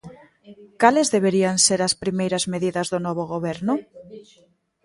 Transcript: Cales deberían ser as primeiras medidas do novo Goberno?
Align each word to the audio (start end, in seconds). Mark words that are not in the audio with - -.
Cales 0.81 1.11
deberían 1.15 1.55
ser 1.65 1.79
as 1.87 1.97
primeiras 2.03 2.43
medidas 2.53 2.87
do 2.91 2.99
novo 3.05 3.23
Goberno? 3.33 3.73